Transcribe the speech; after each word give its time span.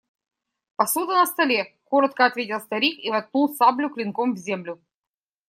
Посуда 0.77 1.13
на 1.13 1.27
столе,– 1.27 1.75
коротко 1.89 2.25
ответил 2.25 2.59
старик 2.59 2.97
и 3.05 3.11
воткнул 3.11 3.53
саблю 3.53 3.91
клинком 3.93 4.33
в 4.33 4.37
землю. 4.39 4.81